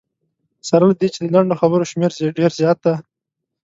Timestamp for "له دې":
0.89-1.07